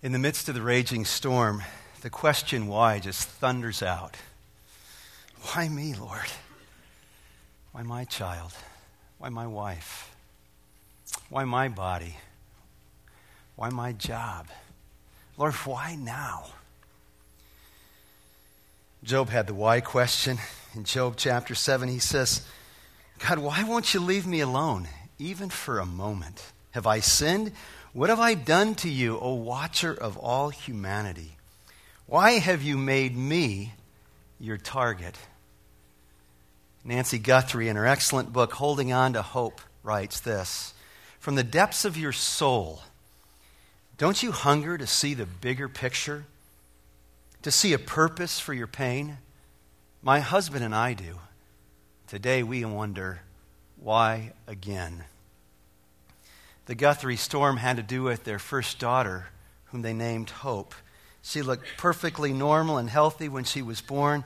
[0.00, 1.62] In the midst of the raging storm,
[2.02, 4.16] the question why just thunders out.
[5.52, 6.30] Why me, Lord?
[7.72, 8.52] Why my child?
[9.18, 10.14] Why my wife?
[11.30, 12.16] Why my body?
[13.56, 14.46] Why my job?
[15.36, 16.46] Lord, why now?
[19.02, 20.38] Job had the why question.
[20.76, 22.46] In Job chapter 7, he says,
[23.18, 24.86] God, why won't you leave me alone,
[25.18, 26.52] even for a moment?
[26.70, 27.50] Have I sinned?
[27.92, 31.36] What have I done to you, O watcher of all humanity?
[32.06, 33.74] Why have you made me
[34.38, 35.16] your target?
[36.84, 40.74] Nancy Guthrie, in her excellent book, Holding On to Hope, writes this
[41.18, 42.82] From the depths of your soul,
[43.96, 46.24] don't you hunger to see the bigger picture?
[47.42, 49.18] To see a purpose for your pain?
[50.02, 51.18] My husband and I do.
[52.06, 53.22] Today we wonder,
[53.76, 55.04] why again?
[56.68, 59.28] The Guthrie storm had to do with their first daughter,
[59.66, 60.74] whom they named Hope.
[61.22, 64.22] She looked perfectly normal and healthy when she was born,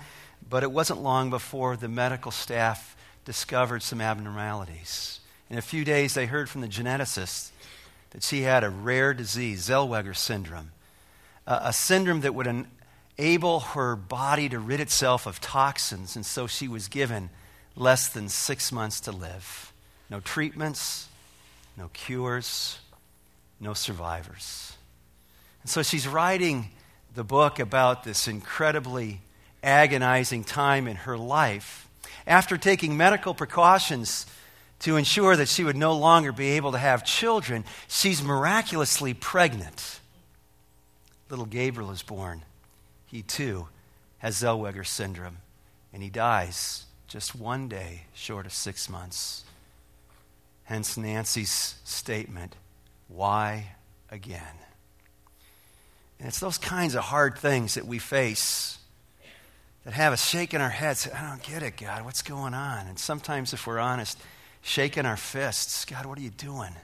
[0.51, 5.21] but it wasn't long before the medical staff discovered some abnormalities.
[5.51, 7.51] In a few days, they heard from the geneticist
[8.11, 10.73] that she had a rare disease, Zellweger syndrome,
[11.47, 12.67] a syndrome that would
[13.19, 17.31] enable her body to rid itself of toxins, and so she was given
[17.77, 19.73] less than six months to live.
[20.11, 21.07] No treatments,
[21.77, 22.79] no cures,
[23.61, 24.77] no survivors.
[25.63, 26.71] And so she's writing
[27.15, 29.21] the book about this incredibly
[29.63, 31.89] agonizing time in her life.
[32.27, 34.27] After taking medical precautions
[34.81, 40.01] to ensure that she would no longer be able to have children, she's miraculously pregnant.
[41.31, 42.43] Little Gabriel is born.
[43.07, 43.69] He too
[44.19, 45.39] has Zellweger syndrome,
[45.93, 49.45] and he dies just one day short of six months.
[50.65, 52.57] Hence Nancy's statement,
[53.09, 53.77] Why
[54.11, 54.43] again?
[56.19, 58.79] And it's those kinds of hard things that we face
[59.85, 61.09] that have us shaking our heads.
[61.13, 62.05] I don't get it, God.
[62.05, 62.87] What's going on?
[62.87, 64.19] And sometimes, if we're honest,
[64.61, 65.85] shaking our fists.
[65.85, 66.75] God, what are you doing?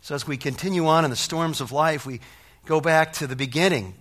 [0.00, 2.20] So, as we continue on in the storms of life, we
[2.64, 3.94] go back to the beginning.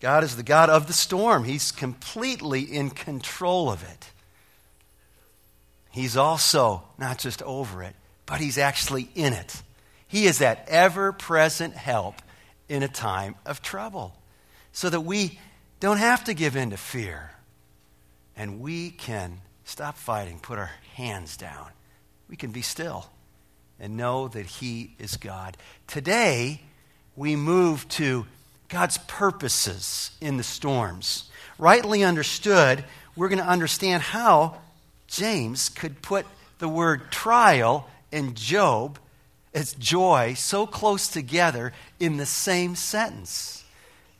[0.00, 4.12] God is the God of the storm, He's completely in control of it.
[5.98, 9.60] He's also not just over it, but He's actually in it.
[10.06, 12.22] He is that ever present help
[12.68, 14.14] in a time of trouble
[14.70, 15.40] so that we
[15.80, 17.32] don't have to give in to fear
[18.36, 21.66] and we can stop fighting, put our hands down.
[22.28, 23.10] We can be still
[23.80, 25.56] and know that He is God.
[25.88, 26.60] Today,
[27.16, 28.24] we move to
[28.68, 31.28] God's purposes in the storms.
[31.58, 32.84] Rightly understood,
[33.16, 34.58] we're going to understand how
[35.08, 36.26] James could put
[36.58, 38.98] the word trial and Job
[39.54, 43.64] as joy so close together in the same sentence.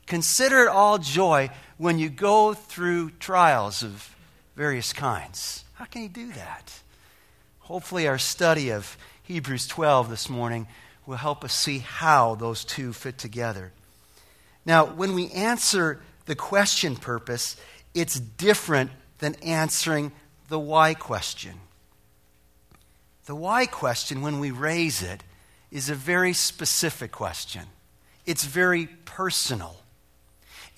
[0.07, 4.15] Consider it all joy when you go through trials of
[4.55, 5.63] various kinds.
[5.75, 6.81] How can he do that?
[7.59, 10.67] Hopefully, our study of Hebrews 12 this morning
[11.05, 13.71] will help us see how those two fit together.
[14.65, 17.55] Now, when we answer the question purpose,
[17.93, 20.11] it's different than answering
[20.49, 21.53] the why question.
[23.25, 25.23] The why question, when we raise it,
[25.71, 27.63] is a very specific question.
[28.25, 29.77] It's very personal.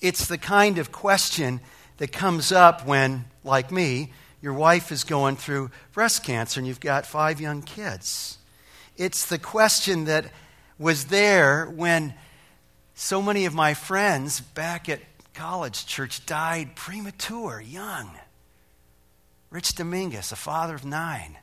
[0.00, 1.60] It's the kind of question
[1.96, 4.12] that comes up when, like me,
[4.42, 8.38] your wife is going through breast cancer and you've got five young kids.
[8.96, 10.26] It's the question that
[10.78, 12.14] was there when
[12.94, 15.00] so many of my friends back at
[15.32, 18.10] college church died premature, young.
[19.52, 21.36] Rich Dominguez, a father of nine,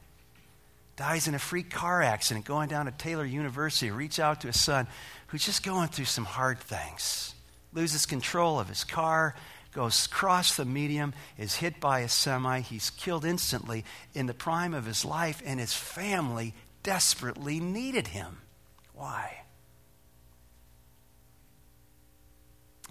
[0.95, 3.91] dies in a freak car accident going down to Taylor University.
[3.91, 4.87] Reach out to his son
[5.27, 7.35] who's just going through some hard things.
[7.71, 9.35] Loses control of his car,
[9.73, 12.61] goes across the median, is hit by a semi.
[12.61, 18.39] He's killed instantly in the prime of his life, and his family desperately needed him.
[18.95, 19.43] Why?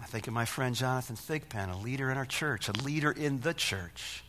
[0.01, 3.41] I think of my friend Jonathan Thigpen, a leader in our church, a leader in
[3.41, 4.23] the church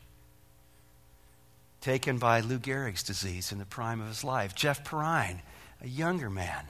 [1.80, 4.54] taken by Lou Gehrig's disease in the prime of his life.
[4.54, 5.40] Jeff Perrine,
[5.80, 6.64] a younger man,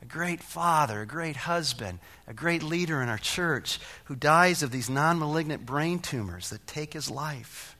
[0.00, 4.70] a great father, a great husband, a great leader in our church who dies of
[4.70, 7.76] these non malignant brain tumors that take his life.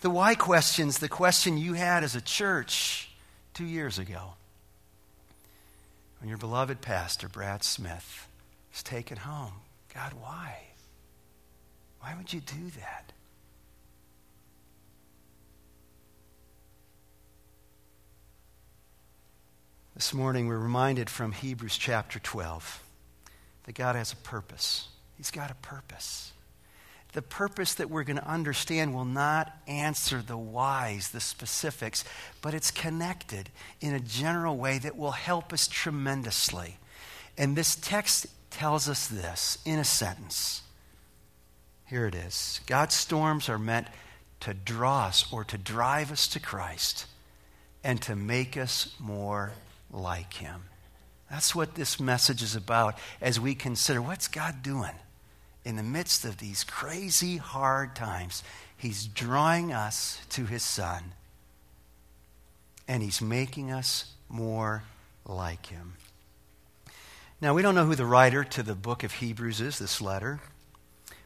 [0.00, 3.10] The why question's the question you had as a church
[3.52, 4.34] two years ago
[6.20, 8.28] when your beloved pastor, Brad Smith,
[8.72, 9.54] was taken home.
[9.94, 10.58] God, why?
[12.00, 13.12] Why would you do that?
[19.98, 22.84] This morning we're reminded from Hebrews chapter 12
[23.64, 24.86] that God has a purpose.
[25.16, 26.30] He's got a purpose.
[27.14, 32.04] The purpose that we're going to understand will not answer the whys, the specifics,
[32.40, 33.50] but it's connected
[33.80, 36.76] in a general way that will help us tremendously.
[37.36, 40.62] And this text tells us this in a sentence.
[41.86, 43.88] Here it is God's storms are meant
[44.42, 47.06] to draw us or to drive us to Christ
[47.82, 49.54] and to make us more
[49.90, 50.64] like Him.
[51.30, 54.94] That's what this message is about as we consider what's God doing
[55.64, 58.42] in the midst of these crazy, hard times.
[58.76, 61.12] He's drawing us to His Son,
[62.86, 64.84] and He's making us more
[65.26, 65.94] like Him.
[67.40, 70.40] Now, we don't know who the writer to the book of Hebrews is, this letter,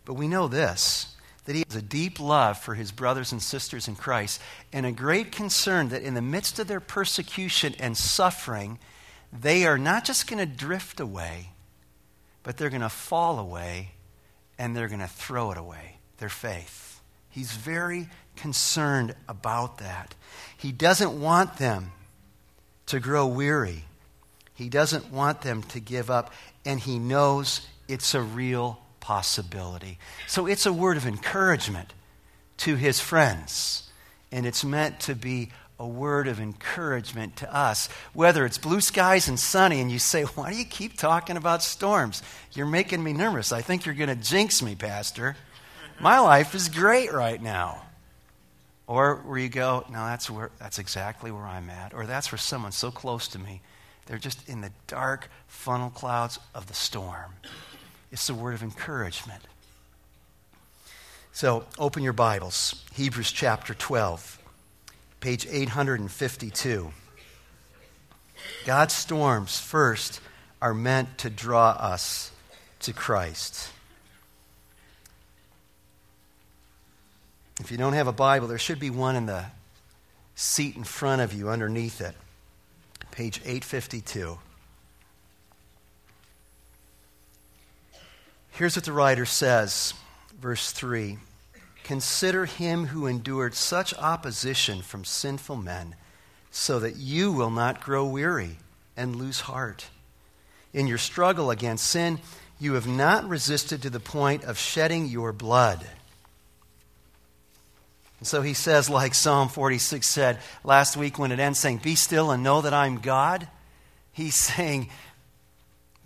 [0.05, 3.89] but we know this that he has a deep love for his brothers and sisters
[3.89, 4.41] in Christ
[4.73, 8.79] and a great concern that in the midst of their persecution and suffering,
[9.33, 11.51] they are not just going to drift away,
[12.43, 13.93] but they're going to fall away
[14.59, 17.01] and they're going to throw it away their faith.
[17.29, 20.15] He's very concerned about that.
[20.57, 21.93] He doesn't want them
[22.87, 23.85] to grow weary,
[24.55, 26.33] he doesn't want them to give up,
[26.65, 29.99] and he knows it's a real possibility.
[30.27, 31.93] So it's a word of encouragement
[32.59, 33.91] to his friends,
[34.31, 37.89] and it's meant to be a word of encouragement to us.
[38.15, 41.63] Whether it's blue skies and sunny, and you say, Why do you keep talking about
[41.63, 42.23] storms?
[42.53, 43.53] You're making me nervous.
[43.53, 45.37] I think you're going to jinx me, Pastor.
[46.01, 47.83] My life is great right now.
[48.87, 51.93] Or where you go, No, that's, where, that's exactly where I'm at.
[51.93, 53.63] Or that's where someone so close to me,
[54.07, 57.35] they're just in the dark funnel clouds of the storm.
[58.13, 59.43] It's the word of encouragement.
[61.33, 64.39] So open your Bibles, Hebrews chapter 12,
[65.21, 66.93] page 852.
[68.67, 70.21] God's storms, first,
[70.61, 72.31] are meant to draw us
[72.81, 73.71] to Christ.
[77.61, 79.47] If you don't have a Bible, there should be one in the
[80.35, 82.15] seat in front of you underneath it.
[83.11, 84.39] Page 852.
[88.53, 89.95] Here's what the writer says,
[90.41, 91.19] verse 3
[91.85, 95.97] Consider him who endured such opposition from sinful men,
[96.51, 98.59] so that you will not grow weary
[98.97, 99.87] and lose heart.
[100.73, 102.21] In your struggle against sin,
[102.61, 105.85] you have not resisted to the point of shedding your blood.
[108.21, 111.95] And so he says, like Psalm 46 said last week when it ends, saying, Be
[111.95, 113.49] still and know that I'm God.
[114.13, 114.91] He's saying,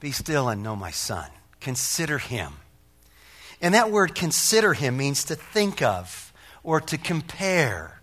[0.00, 1.28] Be still and know my son.
[1.66, 2.52] Consider him.
[3.60, 6.32] And that word consider him means to think of
[6.62, 8.00] or to compare.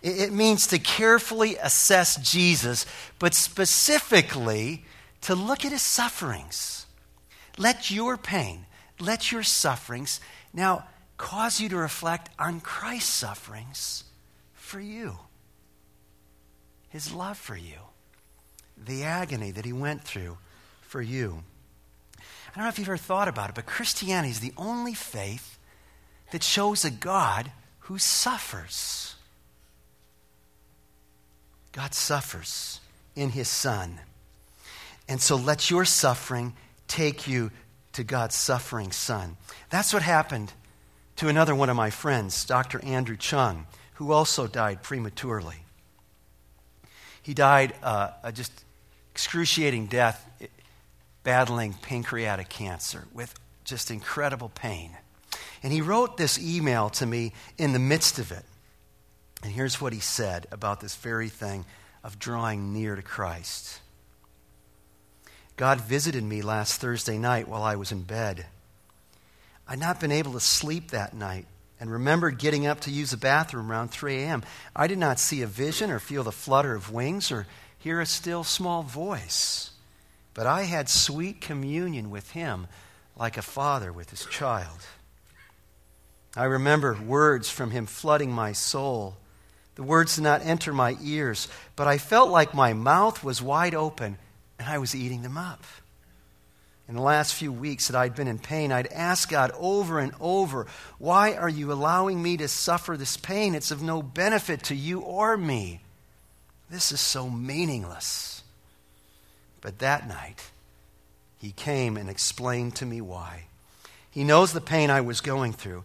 [0.00, 2.86] It means to carefully assess Jesus,
[3.18, 4.84] but specifically
[5.22, 6.86] to look at his sufferings.
[7.58, 8.66] Let your pain,
[9.00, 10.20] let your sufferings
[10.52, 10.84] now
[11.16, 14.04] cause you to reflect on Christ's sufferings
[14.52, 15.18] for you,
[16.90, 17.80] his love for you,
[18.76, 20.38] the agony that he went through
[20.80, 21.42] for you.
[22.50, 25.58] I don't know if you've ever thought about it, but Christianity is the only faith
[26.32, 29.14] that shows a God who suffers.
[31.72, 32.80] God suffers
[33.14, 34.00] in his Son.
[35.08, 36.54] And so let your suffering
[36.88, 37.52] take you
[37.92, 39.36] to God's suffering Son.
[39.70, 40.52] That's what happened
[41.16, 42.84] to another one of my friends, Dr.
[42.84, 45.64] Andrew Chung, who also died prematurely.
[47.22, 48.64] He died uh, a just
[49.12, 50.26] excruciating death
[51.22, 53.34] battling pancreatic cancer with
[53.64, 54.96] just incredible pain.
[55.62, 58.44] And he wrote this email to me in the midst of it.
[59.42, 61.64] And here's what he said about this very thing
[62.02, 63.80] of drawing near to Christ.
[65.56, 68.46] God visited me last Thursday night while I was in bed.
[69.68, 71.46] I'd not been able to sleep that night
[71.78, 74.42] and remembered getting up to use the bathroom around 3 a.m.
[74.74, 77.46] I did not see a vision or feel the flutter of wings or
[77.78, 79.69] hear a still small voice.
[80.34, 82.66] But I had sweet communion with him
[83.16, 84.78] like a father with his child.
[86.36, 89.16] I remember words from him flooding my soul.
[89.74, 93.74] The words did not enter my ears, but I felt like my mouth was wide
[93.74, 94.18] open
[94.58, 95.64] and I was eating them up.
[96.88, 100.12] In the last few weeks that I'd been in pain, I'd ask God over and
[100.20, 100.66] over,
[100.98, 103.54] Why are you allowing me to suffer this pain?
[103.54, 105.82] It's of no benefit to you or me.
[106.68, 108.39] This is so meaningless.
[109.60, 110.50] But that night,
[111.38, 113.44] he came and explained to me why.
[114.10, 115.84] He knows the pain I was going through,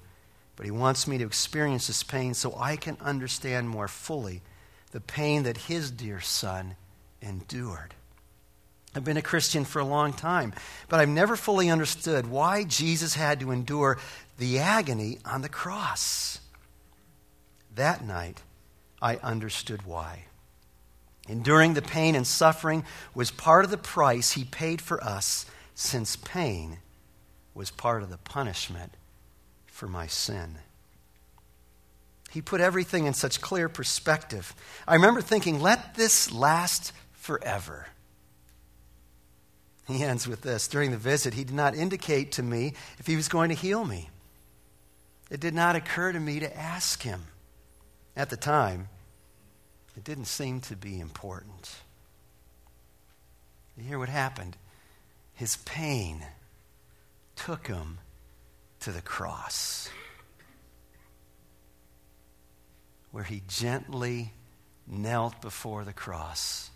[0.56, 4.42] but he wants me to experience this pain so I can understand more fully
[4.92, 6.76] the pain that his dear son
[7.22, 7.94] endured.
[8.96, 10.54] I've been a Christian for a long time,
[10.88, 13.98] but I've never fully understood why Jesus had to endure
[14.38, 16.40] the agony on the cross.
[17.76, 18.42] That night,
[19.02, 20.26] I understood why.
[21.28, 26.16] Enduring the pain and suffering was part of the price he paid for us, since
[26.16, 26.78] pain
[27.54, 28.94] was part of the punishment
[29.66, 30.58] for my sin.
[32.32, 34.54] He put everything in such clear perspective.
[34.88, 37.88] I remember thinking, let this last forever.
[39.88, 43.16] He ends with this During the visit, he did not indicate to me if he
[43.16, 44.10] was going to heal me.
[45.32, 47.24] It did not occur to me to ask him.
[48.16, 48.90] At the time,
[49.96, 51.76] it didn't seem to be important.
[53.78, 54.58] You hear what happened?
[55.34, 56.26] His pain
[57.36, 58.00] took him
[58.82, 59.90] to the cross,
[63.12, 64.32] where he gently
[64.88, 66.70] knelt before the cross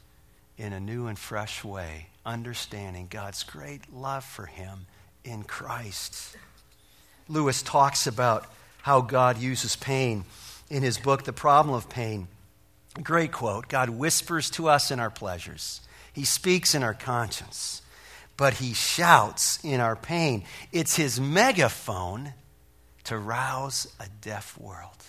[0.58, 4.88] in a new and fresh way, understanding God's great love for him
[5.24, 6.36] in Christ.
[7.28, 8.46] Lewis talks about
[8.82, 10.26] how God uses pain
[10.70, 12.28] in his book, The Problem of Pain.
[13.03, 15.81] Great quote God whispers to us in our pleasures,
[16.13, 17.81] He speaks in our conscience,
[18.38, 20.43] but He shouts in our pain.
[20.72, 22.34] It's His megaphone
[23.05, 25.03] to rouse a deaf world,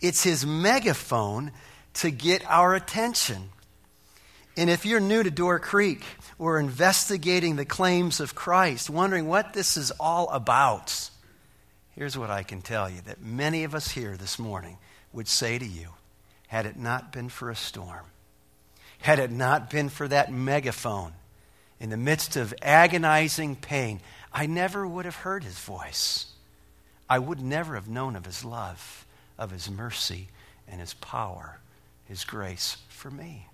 [0.00, 1.52] it's His megaphone
[1.94, 3.50] to get our attention.
[4.56, 6.04] And if you're new to Door Creek,
[6.36, 11.10] we're investigating the claims of Christ, wondering what this is all about.
[11.94, 14.78] Here's what I can tell you that many of us here this morning
[15.12, 15.90] would say to you
[16.50, 18.04] had it not been for a storm,
[18.98, 21.12] had it not been for that megaphone
[21.78, 24.00] in the midst of agonizing pain,
[24.32, 26.26] I never would have heard his voice.
[27.08, 29.06] I would never have known of his love,
[29.38, 30.26] of his mercy,
[30.66, 31.60] and his power,
[32.06, 33.46] his grace for me.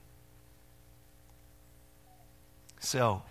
[2.80, 3.24] So,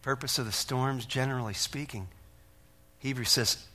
[0.00, 2.08] purpose of the storms, generally speaking,
[2.98, 3.66] Hebrews says,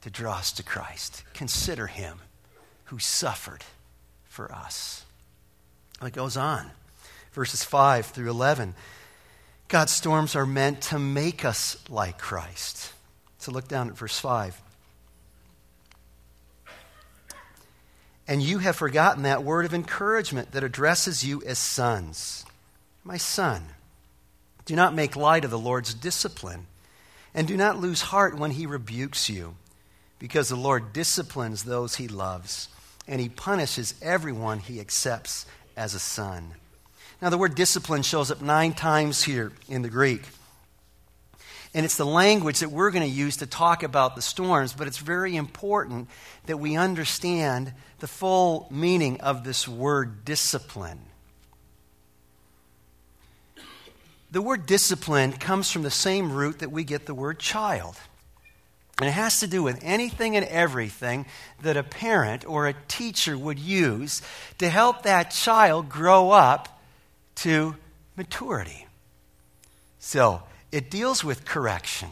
[0.00, 1.22] to draw us to Christ.
[1.34, 2.18] Consider him
[2.88, 3.64] who suffered
[4.28, 5.04] for us.
[6.02, 6.70] It goes on,
[7.32, 8.74] verses 5 through 11.
[9.68, 12.92] God's storms are meant to make us like Christ.
[13.38, 14.60] So look down at verse 5.
[18.26, 22.44] And you have forgotten that word of encouragement that addresses you as sons.
[23.04, 23.64] My son,
[24.64, 26.66] do not make light of the Lord's discipline,
[27.34, 29.56] and do not lose heart when he rebukes you
[30.18, 32.68] because the Lord disciplines those he loves,
[33.08, 35.46] and he punishes everyone he accepts
[35.76, 36.52] as a son.
[37.20, 40.22] Now, the word discipline shows up nine times here in the Greek.
[41.74, 44.86] And it's the language that we're going to use to talk about the storms, but
[44.86, 46.08] it's very important
[46.46, 51.00] that we understand the full meaning of this word discipline.
[54.30, 57.96] The word discipline comes from the same root that we get the word child.
[58.98, 61.26] And it has to do with anything and everything
[61.62, 64.22] that a parent or a teacher would use
[64.58, 66.80] to help that child grow up
[67.36, 67.76] to
[68.16, 68.86] maturity.
[70.00, 72.08] So, it deals with correction,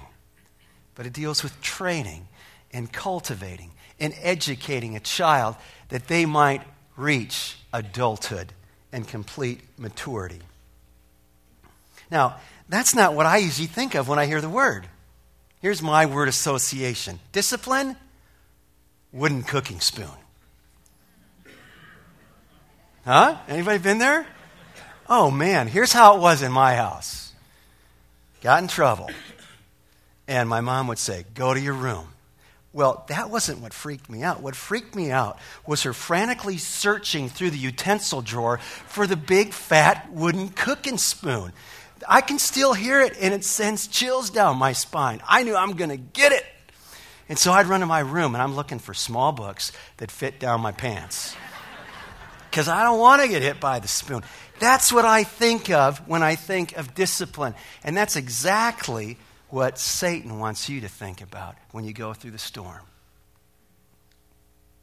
[0.94, 2.28] but it deals with training
[2.72, 5.56] and cultivating and educating a child
[5.88, 6.62] that they might
[6.96, 8.52] reach adulthood
[8.92, 10.40] and complete maturity.
[12.10, 12.36] Now,
[12.68, 14.86] that's not what I usually think of when I hear the word.
[15.66, 17.96] Here's my word association discipline,
[19.12, 20.06] wooden cooking spoon.
[23.04, 23.38] Huh?
[23.48, 24.28] Anybody been there?
[25.08, 27.32] Oh man, here's how it was in my house.
[28.42, 29.10] Got in trouble.
[30.28, 32.10] And my mom would say, Go to your room.
[32.72, 34.40] Well, that wasn't what freaked me out.
[34.40, 39.52] What freaked me out was her frantically searching through the utensil drawer for the big
[39.52, 41.52] fat wooden cooking spoon.
[42.08, 45.20] I can still hear it, and it sends chills down my spine.
[45.26, 46.44] I knew I'm going to get it.
[47.28, 50.38] And so I'd run to my room, and I'm looking for small books that fit
[50.38, 51.34] down my pants.
[52.50, 54.22] Because I don't want to get hit by the spoon.
[54.58, 57.54] That's what I think of when I think of discipline.
[57.84, 62.38] And that's exactly what Satan wants you to think about when you go through the
[62.38, 62.82] storm.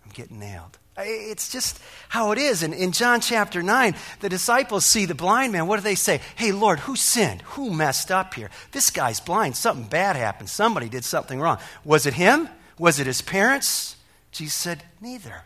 [0.06, 0.78] I'm getting nailed.
[0.98, 2.62] It's just how it is.
[2.62, 5.66] And in John chapter 9, the disciples see the blind man.
[5.66, 6.22] What do they say?
[6.36, 7.42] Hey, Lord, who sinned?
[7.42, 8.52] Who messed up here?
[8.72, 9.56] This guy's blind.
[9.56, 10.50] Something bad happened.
[10.50, 11.58] Somebody did something wrong.
[11.84, 12.48] Was it him?
[12.78, 13.96] Was it his parents?
[14.32, 15.42] Jesus said, Neither.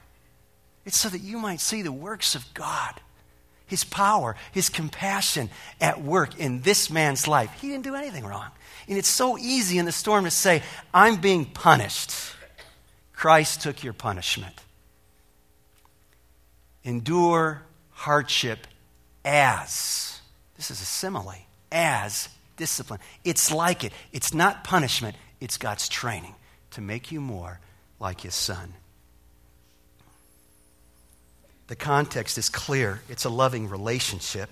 [0.85, 2.93] It's so that you might see the works of God,
[3.65, 5.49] his power, his compassion
[5.81, 7.51] at work in this man's life.
[7.59, 8.49] He didn't do anything wrong.
[8.87, 10.63] And it's so easy in the storm to say,
[10.93, 12.13] I'm being punished.
[13.13, 14.61] Christ took your punishment
[16.87, 18.65] endure hardship
[19.25, 20.21] as.
[20.55, 21.35] This is a simile.
[21.71, 23.01] As discipline.
[23.25, 23.91] It's like it.
[24.13, 26.33] It's not punishment, it's God's training
[26.71, 27.59] to make you more
[27.99, 28.73] like his son.
[31.67, 33.01] The context is clear.
[33.09, 34.49] It's a loving relationship.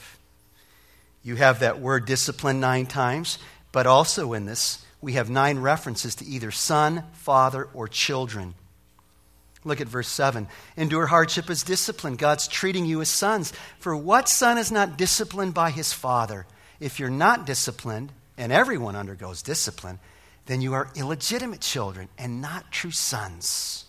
[1.24, 3.40] You have that word discipline nine times,
[3.72, 8.56] but also in this, we have nine references to either son, father, or children.
[9.66, 10.48] Look at verse 7.
[10.78, 12.16] Endure hardship as discipline.
[12.16, 13.52] God's treating you as sons.
[13.80, 16.46] For what son is not disciplined by his father?
[16.80, 20.00] If you're not disciplined, and everyone undergoes discipline,
[20.46, 23.86] then you are illegitimate children and not true sons.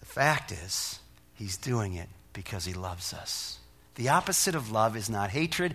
[0.00, 1.00] The fact is,
[1.34, 3.58] he's doing it because he loves us.
[3.96, 5.74] The opposite of love is not hatred,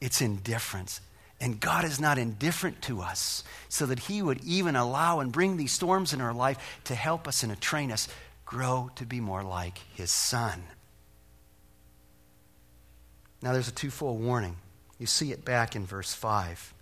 [0.00, 1.00] it's indifference.
[1.40, 5.56] And God is not indifferent to us, so that He would even allow and bring
[5.56, 8.08] these storms in our life to help us and to train us
[8.46, 10.62] grow to be more like His Son.
[13.42, 14.56] Now, there's a twofold warning.
[14.98, 16.72] You see it back in verse 5.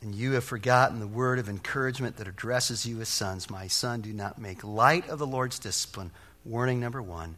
[0.00, 3.48] And you have forgotten the word of encouragement that addresses you as sons.
[3.48, 6.10] My son, do not make light of the Lord's discipline.
[6.44, 7.36] Warning number one.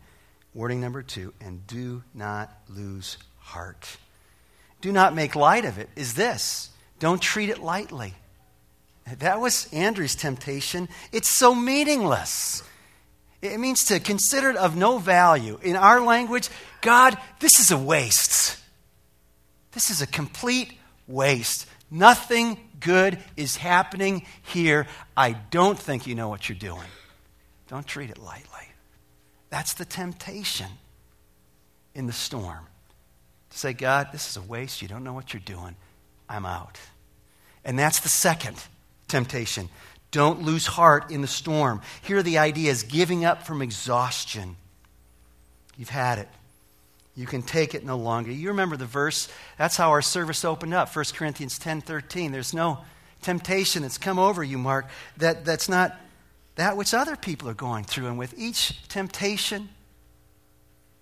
[0.54, 1.34] Warning number two.
[1.40, 3.96] And do not lose heart.
[4.80, 8.14] Do not make light of it is this don't treat it lightly.
[9.18, 10.88] That was Andrew's temptation.
[11.12, 12.62] It's so meaningless.
[13.42, 15.58] It means to consider it of no value.
[15.62, 16.48] In our language,
[16.80, 18.56] God, this is a waste.
[19.72, 20.72] This is a complete
[21.06, 21.66] waste.
[21.90, 24.86] Nothing good is happening here.
[25.16, 26.88] I don't think you know what you're doing.
[27.68, 28.68] Don't treat it lightly.
[29.54, 30.66] That's the temptation
[31.94, 32.66] in the storm.
[33.50, 34.82] To say, God, this is a waste.
[34.82, 35.76] You don't know what you're doing.
[36.28, 36.76] I'm out.
[37.64, 38.56] And that's the second
[39.06, 39.68] temptation
[40.10, 41.82] don't lose heart in the storm.
[42.02, 44.56] Here the idea is giving up from exhaustion.
[45.76, 46.28] You've had it.
[47.14, 48.32] You can take it no longer.
[48.32, 49.28] You remember the verse?
[49.56, 50.94] That's how our service opened up.
[50.94, 52.32] 1 Corinthians 10 13.
[52.32, 52.78] There's no
[53.22, 54.88] temptation that's come over you, Mark,
[55.18, 55.96] that, that's not
[56.56, 58.06] that which other people are going through.
[58.06, 59.68] And with each temptation,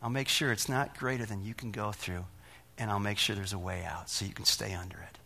[0.03, 2.25] I'll make sure it's not greater than you can go through.
[2.79, 5.19] And I'll make sure there's a way out so you can stay under it.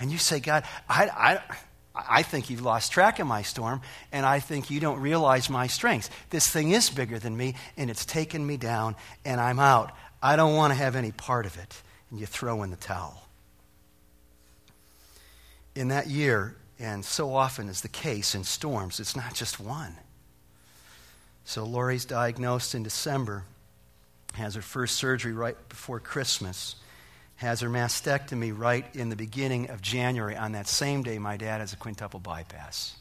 [0.00, 1.40] And you say, God, I, I,
[1.94, 5.66] I think you've lost track of my storm, and I think you don't realize my
[5.66, 6.10] strength.
[6.30, 9.92] This thing is bigger than me, and it's taken me down, and I'm out.
[10.22, 11.82] I don't want to have any part of it.
[12.10, 13.22] And you throw in the towel.
[15.74, 19.96] In that year, and so often is the case in storms, it's not just one.
[21.44, 23.44] So Lori's diagnosed in December,
[24.34, 26.76] has her first surgery right before Christmas
[27.38, 30.36] has her mastectomy right in the beginning of January.
[30.36, 32.96] On that same day, my dad has a quintuple bypass.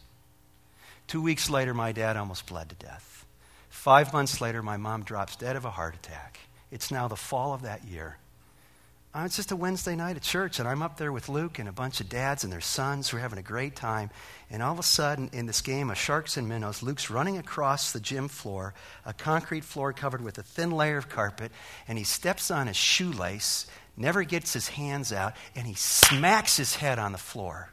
[1.07, 3.25] Two weeks later, my dad almost bled to death.
[3.69, 6.39] Five months later, my mom drops dead of a heart attack.
[6.69, 8.17] It's now the fall of that year.
[9.17, 11.67] Uh, it's just a Wednesday night at church, and I'm up there with Luke and
[11.67, 14.11] a bunch of dads and their sons who are having a great time.
[14.51, 17.91] And all of a sudden, in this game of sharks and minnows, Luke's running across
[17.91, 18.75] the gym floor,
[19.07, 21.51] a concrete floor covered with a thin layer of carpet,
[21.87, 23.65] and he steps on his shoelace
[23.97, 27.71] never gets his hands out, and he smacks his head on the floor.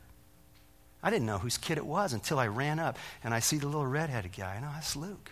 [1.02, 3.66] I didn't know whose kid it was until I ran up and I see the
[3.66, 4.54] little redheaded guy.
[4.54, 5.30] I know that's Luke.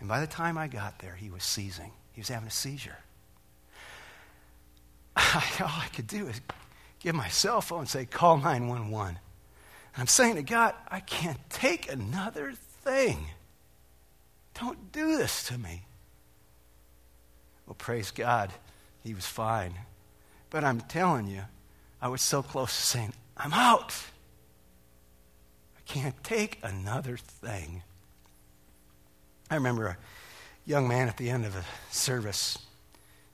[0.00, 1.92] And by the time I got there, he was seizing.
[2.12, 2.98] He was having a seizure.
[5.60, 6.40] All I could do is
[7.00, 9.18] give my cell phone and say, call 911.
[9.96, 13.26] I'm saying to God, I can't take another thing.
[14.60, 15.86] Don't do this to me.
[17.66, 18.52] Well, praise God.
[19.02, 19.74] He was fine.
[20.50, 21.42] But I'm telling you,
[22.00, 23.94] I was so close to saying, I'm out.
[25.76, 27.82] I can't take another thing.
[29.50, 29.96] I remember a
[30.64, 32.58] young man at the end of a service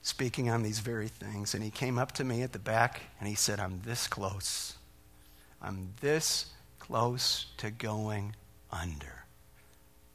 [0.05, 3.27] speaking on these very things, and he came up to me at the back and
[3.27, 4.75] he said, I'm this close.
[5.59, 8.35] I'm this close to going
[8.71, 9.25] under.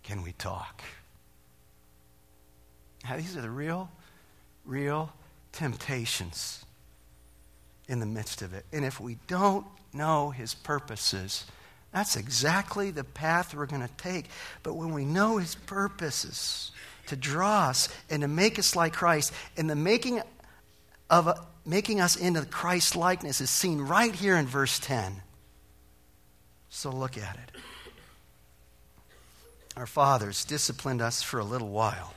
[0.04, 0.80] Can we talk?
[3.02, 3.90] Now, these are the real,
[4.64, 5.12] real
[5.50, 6.64] temptations
[7.88, 8.66] in the midst of it.
[8.72, 11.46] And if we don't know his purposes,
[11.92, 14.26] that's exactly the path we're going to take.
[14.62, 16.70] But when we know his purposes
[17.10, 20.22] to draw us and to make us like Christ, and the making
[21.10, 21.28] of
[21.66, 25.20] making us into Christ likeness is seen right here in verse 10.
[26.68, 27.60] So look at it.
[29.76, 32.14] Our fathers disciplined us for a little while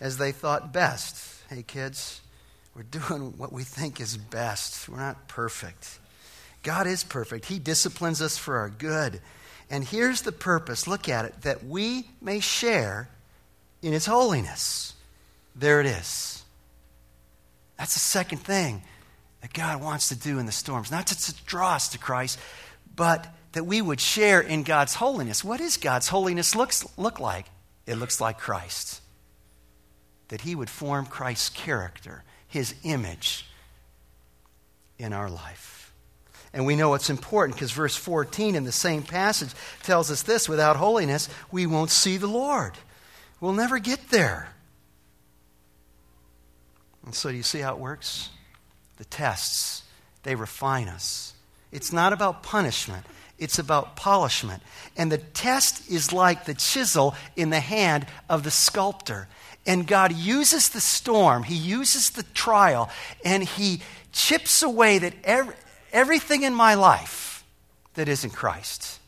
[0.00, 1.42] as they thought best.
[1.48, 2.20] Hey, kids,
[2.74, 4.88] we're doing what we think is best.
[4.88, 5.98] We're not perfect.
[6.62, 7.46] God is perfect.
[7.46, 9.20] He disciplines us for our good.
[9.70, 13.08] And here's the purpose look at it that we may share
[13.82, 14.94] in His holiness.
[15.54, 16.42] There it is.
[17.76, 18.82] That's the second thing
[19.40, 20.90] that God wants to do in the storms.
[20.90, 22.38] Not to draw us to Christ,
[22.94, 25.44] but that we would share in God's holiness.
[25.44, 27.46] What is God's holiness looks, look like?
[27.86, 29.00] It looks like Christ.
[30.28, 33.46] That He would form Christ's character, His image
[34.98, 35.92] in our life.
[36.54, 40.48] And we know it's important because verse 14 in the same passage tells us this
[40.48, 42.72] without holiness, we won't see the Lord.
[43.42, 44.54] We'll never get there.
[47.04, 48.28] And so, do you see how it works?
[48.98, 49.82] The tests,
[50.22, 51.34] they refine us.
[51.72, 53.04] It's not about punishment,
[53.40, 54.62] it's about polishment.
[54.96, 59.26] And the test is like the chisel in the hand of the sculptor.
[59.66, 62.90] And God uses the storm, He uses the trial,
[63.24, 63.80] and He
[64.12, 65.56] chips away that every,
[65.92, 67.44] everything in my life
[67.94, 69.00] that isn't Christ,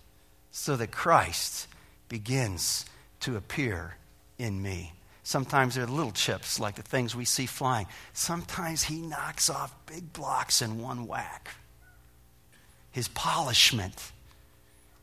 [0.51, 1.69] so that Christ
[2.09, 2.85] begins
[3.21, 3.95] to appear
[4.39, 4.93] in me.
[5.23, 7.87] Sometimes they're little chips, like the things we see flying.
[8.13, 11.55] Sometimes he knocks off big blocks in one whack.
[12.91, 14.13] His polishment,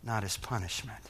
[0.03, 1.01] not his punishment.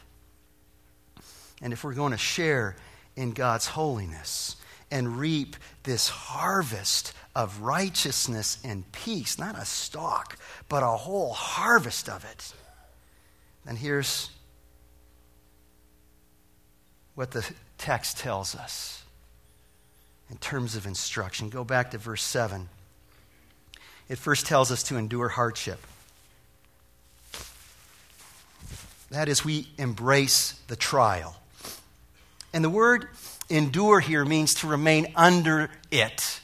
[1.62, 2.76] And if we're going to share
[3.16, 4.56] in God's holiness
[4.90, 10.38] and reap this harvest of righteousness and peace, not a stalk,
[10.70, 12.54] but a whole harvest of it,
[13.66, 14.30] then here's
[17.16, 17.48] what the
[17.82, 19.04] text tells us
[20.30, 21.50] in terms of instruction.
[21.50, 22.70] Go back to verse 7.
[24.08, 25.80] It first tells us to endure hardship.
[29.10, 31.36] That is, we embrace the trial.
[32.54, 33.10] And the word
[33.50, 36.40] endure here means to remain under it.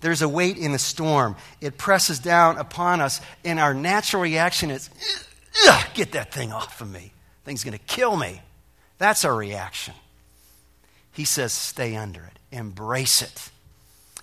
[0.00, 1.36] There's a weight in the storm.
[1.60, 4.90] It presses down upon us, and our natural reaction is,
[5.94, 7.12] get that thing off of me.
[7.44, 8.40] Thing's going to kill me.
[8.98, 9.94] That's our reaction.
[11.18, 13.50] He says, stay under it, embrace it.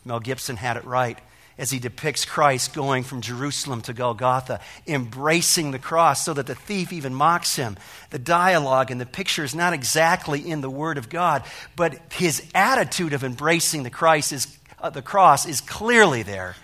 [0.05, 1.19] Mel Gibson had it right
[1.57, 6.55] as he depicts Christ going from Jerusalem to Golgotha, embracing the cross so that the
[6.55, 7.75] thief even mocks him.
[8.11, 11.43] The dialogue and the picture is not exactly in the Word of God,
[11.75, 16.55] but his attitude of embracing the Christ is uh, the cross is clearly there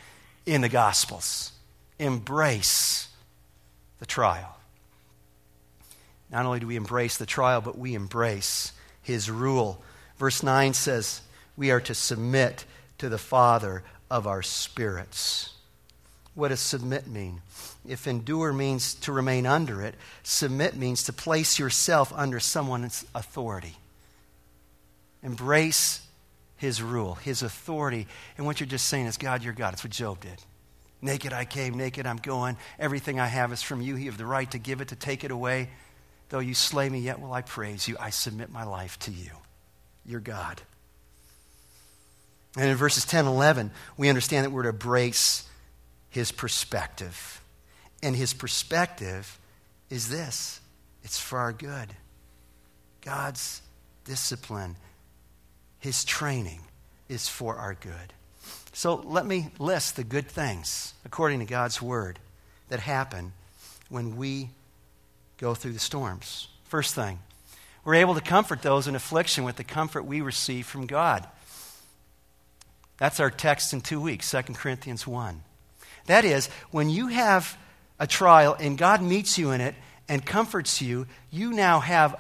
[0.46, 1.52] in the Gospels.
[2.00, 3.10] Embrace
[4.00, 4.58] the trial.
[6.32, 9.84] Not only do we embrace the trial, but we embrace his rule
[10.22, 11.22] Verse 9 says,
[11.58, 12.66] We are to submit
[13.00, 15.50] to the Father of our spirits.
[16.36, 17.42] What does submit mean?
[17.88, 23.76] If endure means to remain under it, submit means to place yourself under someone's authority.
[25.24, 26.06] Embrace
[26.56, 28.06] his rule, his authority.
[28.38, 29.74] And what you're just saying is, God, you're God.
[29.74, 30.40] It's what Job did.
[31.02, 32.58] Naked I came, naked I'm going.
[32.78, 33.96] Everything I have is from you.
[33.96, 35.70] You have the right to give it, to take it away.
[36.30, 37.98] Though you slay me, yet will I praise you.
[38.00, 39.32] I submit my life to you
[40.06, 40.62] your God.
[42.58, 45.48] And in verses 10 and 11, we understand that we're to embrace
[46.10, 47.42] his perspective.
[48.04, 49.40] And his perspective
[49.90, 50.60] is this
[51.04, 51.90] it's for our good.
[53.02, 53.62] God's
[54.06, 54.76] discipline,
[55.80, 56.60] his training
[57.10, 58.14] is for our good.
[58.74, 62.20] So let me list the good things, according to God's word,
[62.70, 63.34] that happen
[63.90, 64.50] when we
[65.38, 66.48] go through the storms.
[66.66, 67.20] First thing,
[67.84, 71.28] we're able to comfort those in affliction with the comfort we receive from God.
[72.98, 75.42] That's our text in two weeks, 2 Corinthians 1.
[76.06, 77.58] That is, when you have
[78.00, 79.76] a trial and God meets you in it
[80.08, 82.16] and comforts you, you now have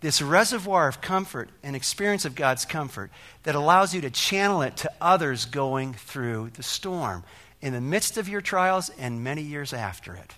[0.00, 3.10] this reservoir of comfort and experience of God's comfort
[3.42, 7.24] that allows you to channel it to others going through the storm
[7.60, 10.34] in the midst of your trials and many years after it.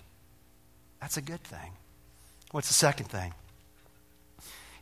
[0.99, 1.71] That's a good thing.
[2.51, 3.33] What's the second thing?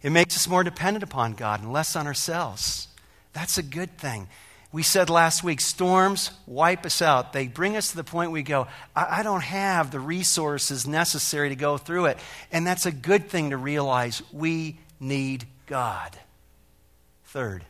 [0.04, 2.88] It makes us more dependent upon God and less on ourselves.
[3.34, 4.28] That's a good thing.
[4.74, 7.34] We said last week storms wipe us out.
[7.34, 11.50] They bring us to the point we go, I, I don't have the resources necessary
[11.50, 12.18] to go through it.
[12.52, 14.24] And that's a good thing to realize.
[14.32, 16.18] We need God.
[17.26, 17.66] Third,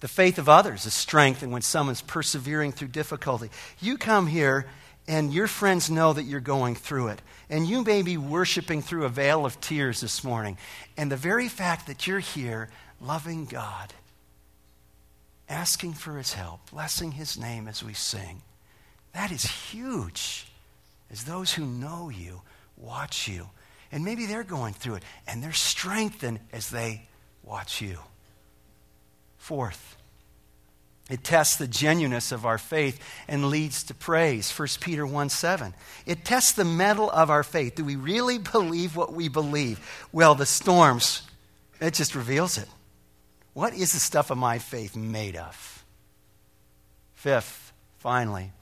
[0.00, 3.50] the faith of others is strengthened when someone's persevering through difficulty.
[3.80, 4.66] You come here
[5.10, 7.20] and your friends know that you're going through it.
[7.48, 10.56] And you may be worshiping through a veil of tears this morning.
[10.96, 12.70] And the very fact that you're here
[13.00, 13.92] loving God,
[15.48, 18.42] asking for his help, blessing his name as we sing,
[19.12, 20.46] that is huge.
[21.10, 22.42] As those who know you
[22.76, 23.50] watch you.
[23.90, 27.08] And maybe they're going through it, and they're strengthened as they
[27.42, 27.98] watch you.
[29.38, 29.96] Fourth,
[31.10, 34.50] It tests the genuineness of our faith and leads to praise.
[34.56, 35.74] 1 Peter 1 7.
[36.06, 37.74] It tests the metal of our faith.
[37.74, 39.80] Do we really believe what we believe?
[40.12, 41.22] Well, the storms,
[41.80, 42.68] it just reveals it.
[43.54, 45.84] What is the stuff of my faith made of?
[47.14, 48.52] Fifth, finally,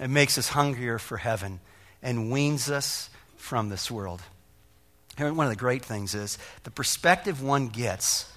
[0.00, 1.60] it makes us hungrier for heaven
[2.02, 4.20] and weans us from this world.
[5.16, 8.28] One of the great things is the perspective one gets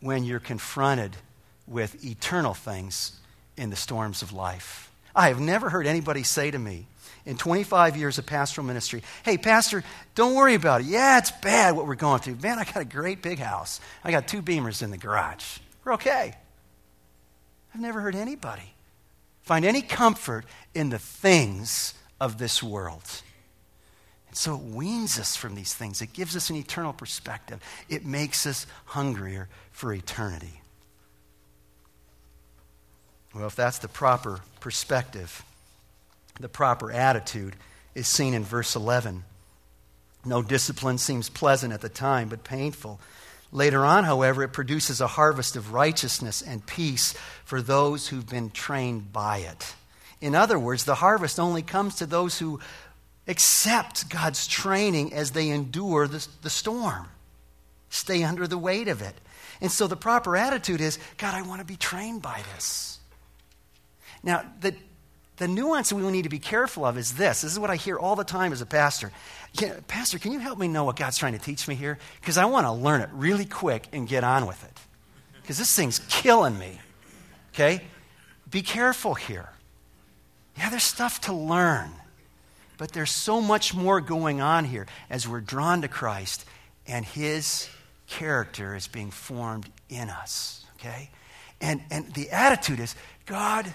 [0.00, 1.16] when you're confronted
[1.66, 3.12] with eternal things
[3.56, 4.90] in the storms of life.
[5.14, 6.86] I have never heard anybody say to me
[7.26, 10.86] in 25 years of pastoral ministry, Hey, Pastor, don't worry about it.
[10.86, 12.36] Yeah, it's bad what we're going through.
[12.36, 13.80] Man, I got a great big house.
[14.04, 15.58] I got two beamers in the garage.
[15.84, 16.34] We're okay.
[17.74, 18.74] I've never heard anybody
[19.42, 20.44] find any comfort
[20.74, 23.02] in the things of this world.
[24.28, 26.00] And so it weans us from these things.
[26.00, 27.60] It gives us an eternal perspective.
[27.88, 30.59] It makes us hungrier for eternity.
[33.34, 35.44] Well, if that's the proper perspective,
[36.40, 37.54] the proper attitude
[37.94, 39.24] is seen in verse 11.
[40.24, 43.00] No discipline seems pleasant at the time, but painful.
[43.52, 47.14] Later on, however, it produces a harvest of righteousness and peace
[47.44, 49.74] for those who've been trained by it.
[50.20, 52.60] In other words, the harvest only comes to those who
[53.26, 57.08] accept God's training as they endure the, the storm,
[57.88, 59.14] stay under the weight of it.
[59.60, 62.99] And so the proper attitude is God, I want to be trained by this.
[64.22, 64.74] Now, the,
[65.36, 67.42] the nuance that we need to be careful of is this.
[67.42, 69.10] This is what I hear all the time as a pastor.
[69.88, 71.98] Pastor, can you help me know what God's trying to teach me here?
[72.20, 74.78] Because I want to learn it really quick and get on with it.
[75.40, 76.78] Because this thing's killing me.
[77.54, 77.82] Okay?
[78.50, 79.48] Be careful here.
[80.56, 81.90] Yeah, there's stuff to learn.
[82.76, 86.44] But there's so much more going on here as we're drawn to Christ
[86.86, 87.68] and His
[88.06, 90.64] character is being formed in us.
[90.76, 91.10] Okay?
[91.60, 92.94] And, and the attitude is
[93.26, 93.72] God,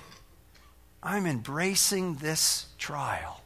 [1.06, 3.42] I'm embracing this trial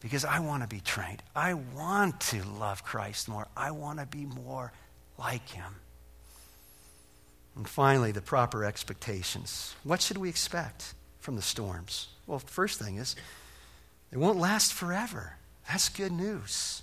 [0.00, 1.22] because I want to be trained.
[1.36, 3.46] I want to love Christ more.
[3.54, 4.72] I want to be more
[5.18, 5.76] like him.
[7.56, 9.74] And finally, the proper expectations.
[9.84, 12.08] What should we expect from the storms?
[12.26, 13.14] Well, first thing is
[14.10, 15.36] they won't last forever.
[15.68, 16.82] That's good news.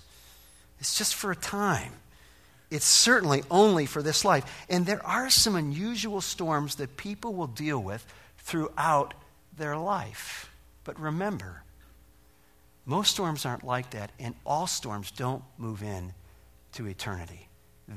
[0.78, 1.92] It's just for a time.
[2.70, 4.44] It's certainly only for this life.
[4.68, 8.06] And there are some unusual storms that people will deal with
[8.38, 9.14] throughout
[9.56, 10.50] their life.
[10.84, 11.62] But remember,
[12.84, 16.14] most storms aren't like that, and all storms don't move in
[16.72, 17.48] to eternity.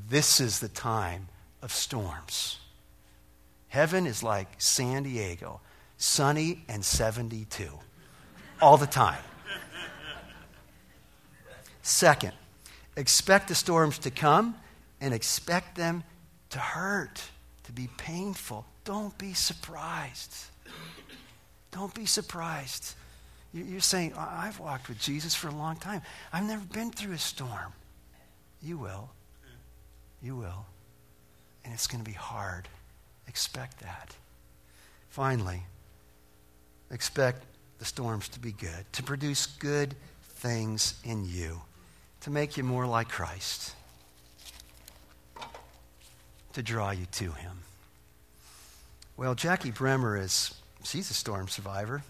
[0.09, 1.27] This is the time
[1.61, 2.59] of storms.
[3.69, 5.61] Heaven is like San Diego,
[5.97, 7.69] sunny and 72
[8.61, 9.21] all the time.
[11.81, 12.33] Second,
[12.95, 14.55] expect the storms to come
[15.01, 16.03] and expect them
[16.49, 17.21] to hurt,
[17.63, 18.65] to be painful.
[18.85, 20.33] Don't be surprised.
[21.75, 22.95] Don't be surprised.
[23.53, 26.01] You're saying, I've walked with Jesus for a long time.
[26.31, 27.73] I've never been through a storm.
[28.63, 29.09] You will.
[30.21, 30.65] You will.
[31.65, 32.69] And it's going to be hard.
[33.27, 34.15] Expect that.
[35.09, 35.63] Finally,
[36.91, 37.43] expect
[37.79, 41.61] the storms to be good, to produce good things in you,
[42.21, 43.75] to make you more like Christ,
[46.53, 47.57] to draw you to Him.
[49.17, 50.53] Well, Jackie Bremer is
[50.85, 52.03] she's a storm survivor,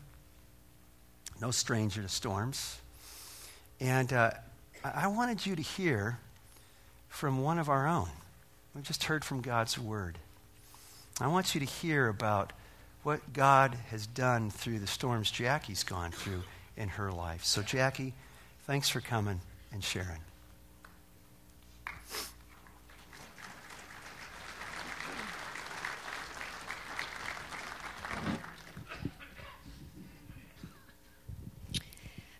[1.41, 2.79] no stranger to storms.
[3.79, 4.31] And uh,
[4.83, 6.19] I wanted you to hear
[7.09, 8.09] from one of our own.
[8.73, 10.17] We've just heard from God's Word.
[11.19, 12.51] I want you to hear about
[13.03, 16.43] what God has done through the storms Jackie's gone through
[16.75, 17.45] in her life.
[17.45, 18.13] So, Jackie,
[18.65, 19.39] thanks for coming
[19.71, 20.19] and sharing.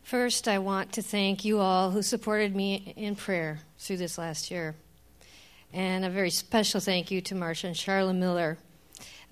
[0.06, 4.52] First, I want to thank you all who supported me in prayer through this last
[4.52, 4.76] year.
[5.74, 8.60] And a very special thank you to Marcia and Charlotte Miller.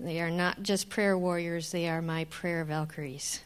[0.00, 3.38] They are not just prayer warriors, they are my prayer Valkyries.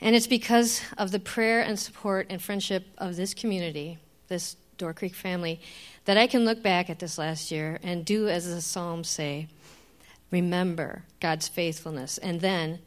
[0.00, 4.94] And it's because of the prayer and support and friendship of this community, this Door
[4.94, 5.60] Creek family,
[6.04, 9.46] that I can look back at this last year and do as the Psalms say
[10.32, 12.80] remember God's faithfulness, and then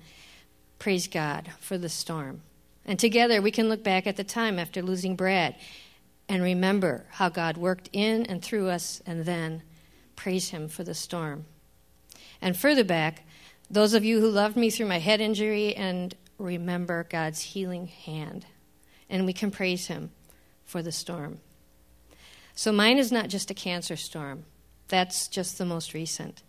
[0.80, 2.42] praise God for the storm.
[2.88, 5.56] And together we can look back at the time after losing Brad
[6.30, 9.62] and remember how God worked in and through us and then
[10.16, 11.46] praise Him for the storm.
[12.42, 13.28] And further back,
[13.70, 18.46] those of you who loved me through my head injury and remember God's healing hand.
[19.10, 20.12] And we can praise Him
[20.66, 21.40] for the storm.
[22.56, 24.46] So mine is not just a cancer storm,
[24.88, 26.42] that's just the most recent.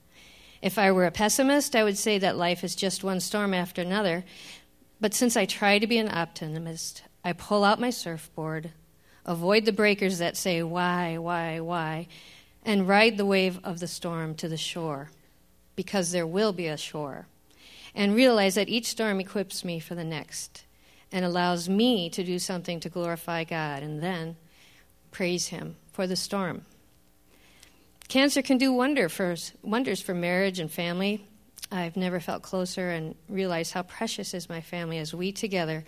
[0.60, 3.80] If I were a pessimist, I would say that life is just one storm after
[3.80, 4.24] another.
[5.00, 8.72] But since I try to be an optimist, I pull out my surfboard,
[9.24, 12.08] avoid the breakers that say, why, why, why,
[12.64, 15.10] and ride the wave of the storm to the shore,
[15.76, 17.26] because there will be a shore,
[17.94, 20.64] and realize that each storm equips me for the next
[21.10, 24.36] and allows me to do something to glorify God, and then
[25.10, 26.62] praise Him for the storm.
[28.08, 31.26] Cancer can do wonder for, wonders for marriage and family.
[31.70, 35.84] I've never felt closer and realized how precious is my family as we together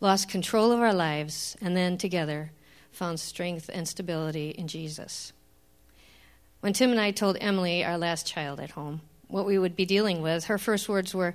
[0.00, 2.50] lost control of our lives and then together
[2.90, 5.32] found strength and stability in Jesus.
[6.60, 9.86] When Tim and I told Emily, our last child at home, what we would be
[9.86, 11.34] dealing with, her first words were,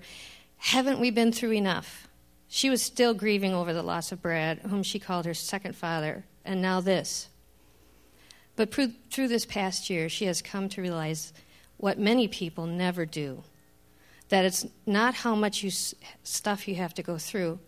[0.57, 2.07] Haven't we been through enough?
[2.47, 6.23] She was still grieving over the loss of Brad, whom she called her second father,
[6.45, 7.27] and now this.
[8.55, 11.33] But through this past year, she has come to realize
[11.77, 13.43] what many people never do
[14.29, 15.71] that it's not how much you,
[16.23, 17.59] stuff you have to go through,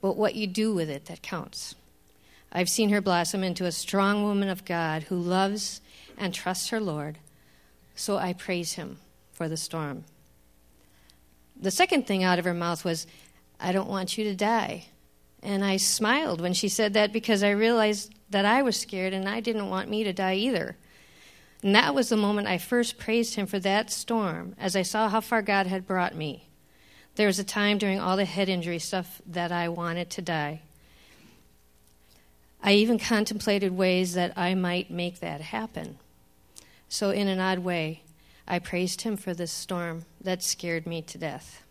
[0.00, 1.74] but what you do with it that counts.
[2.52, 5.80] I've seen her blossom into a strong woman of God who loves
[6.16, 7.18] and trusts her Lord,
[7.94, 8.98] so I praise him
[9.32, 10.04] for the storm.
[11.60, 13.06] The second thing out of her mouth was,
[13.60, 14.86] I don't want you to die.
[15.42, 19.28] And I smiled when she said that because I realized that I was scared and
[19.28, 20.76] I didn't want me to die either.
[21.62, 25.08] And that was the moment I first praised him for that storm as I saw
[25.08, 26.48] how far God had brought me.
[27.16, 30.62] There was a time during all the head injury stuff that I wanted to die.
[32.62, 35.98] I even contemplated ways that I might make that happen.
[36.88, 38.02] So, in an odd way,
[38.46, 41.62] I praised him for this storm that scared me to death.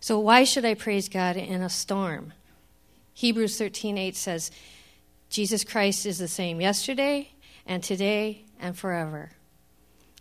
[0.00, 2.32] So, why should I praise God in a storm?
[3.14, 4.50] Hebrews 13:8 says,
[5.30, 7.33] Jesus Christ is the same yesterday
[7.66, 9.30] and today and forever.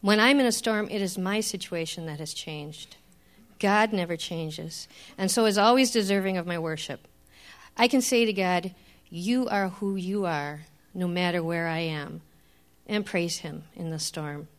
[0.02, 2.98] When I'm in a storm, it is my situation that has changed.
[3.60, 7.08] God never changes, and so is always deserving of my worship.
[7.78, 8.76] I can say to God,
[9.10, 10.62] You are who you are,
[10.94, 12.22] no matter where I am,
[12.86, 14.50] and praise Him in the storm.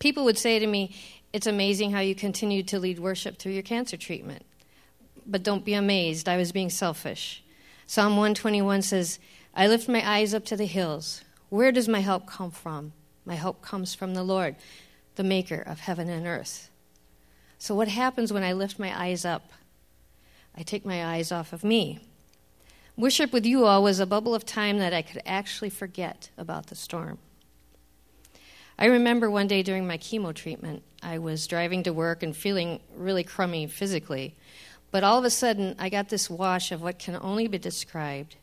[0.00, 0.94] People would say to me,
[1.32, 4.44] It's amazing how you continued to lead worship through your cancer treatment.
[5.26, 7.42] But don't be amazed, I was being selfish.
[7.86, 9.18] Psalm 121 says,
[9.54, 11.23] I lift my eyes up to the hills.
[11.54, 12.94] Where does my help come from?
[13.24, 14.56] My help comes from the Lord,
[15.14, 16.68] the maker of heaven and earth.
[17.58, 19.52] So, what happens when I lift my eyes up?
[20.58, 22.00] I take my eyes off of me.
[22.96, 26.66] Worship with you all was a bubble of time that I could actually forget about
[26.66, 27.18] the storm.
[28.76, 32.80] I remember one day during my chemo treatment, I was driving to work and feeling
[32.96, 34.34] really crummy physically.
[34.90, 38.34] But all of a sudden, I got this wash of what can only be described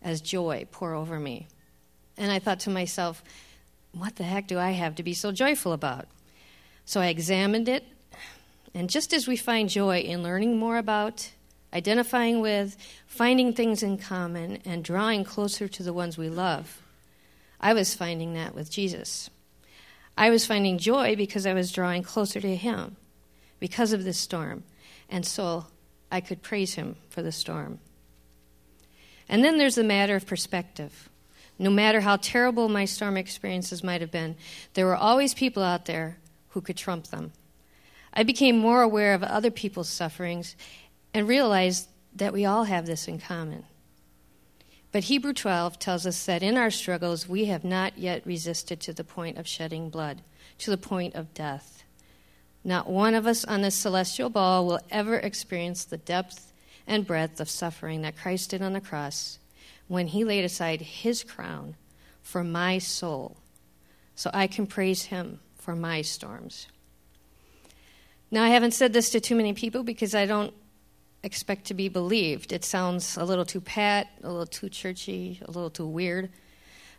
[0.00, 1.46] as joy pour over me.
[2.20, 3.24] And I thought to myself,
[3.92, 6.06] what the heck do I have to be so joyful about?
[6.84, 7.84] So I examined it,
[8.74, 11.30] and just as we find joy in learning more about,
[11.72, 16.82] identifying with, finding things in common, and drawing closer to the ones we love,
[17.60, 19.30] I was finding that with Jesus.
[20.16, 22.96] I was finding joy because I was drawing closer to Him
[23.60, 24.62] because of this storm,
[25.08, 25.66] and so
[26.12, 27.80] I could praise Him for the storm.
[29.28, 31.09] And then there's the matter of perspective.
[31.60, 34.34] No matter how terrible my storm experiences might have been,
[34.72, 36.16] there were always people out there
[36.48, 37.32] who could trump them.
[38.14, 40.56] I became more aware of other people's sufferings
[41.12, 43.64] and realized that we all have this in common.
[44.90, 48.94] But Hebrew 12 tells us that in our struggles we have not yet resisted to
[48.94, 50.22] the point of shedding blood,
[50.60, 51.84] to the point of death.
[52.64, 56.54] Not one of us on this celestial ball will ever experience the depth
[56.86, 59.39] and breadth of suffering that Christ did on the cross
[59.90, 61.74] when he laid aside his crown
[62.22, 63.36] for my soul,
[64.14, 66.68] so I can praise him for my storms.
[68.30, 70.54] Now, I haven't said this to too many people because I don't
[71.24, 72.52] expect to be believed.
[72.52, 76.30] It sounds a little too pat, a little too churchy, a little too weird.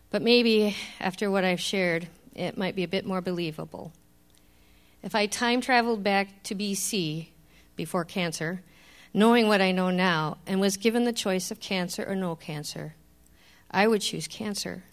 [0.09, 3.93] But maybe after what I've shared, it might be a bit more believable.
[5.01, 7.27] If I time traveled back to BC
[7.77, 8.63] before cancer,
[9.13, 12.95] knowing what I know now, and was given the choice of cancer or no cancer,
[13.69, 14.83] I would choose cancer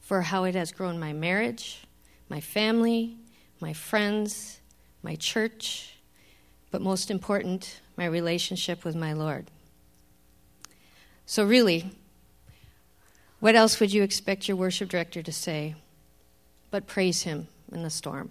[0.00, 1.82] for how it has grown my marriage,
[2.28, 3.16] my family,
[3.60, 4.60] my friends,
[5.02, 5.98] my church,
[6.70, 9.50] but most important, my relationship with my Lord.
[11.26, 11.92] So, really,
[13.40, 15.74] what else would you expect your worship director to say
[16.70, 18.30] but praise him in the storm?